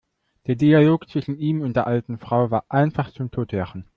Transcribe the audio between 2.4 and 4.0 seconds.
war einfach zum Totlachen!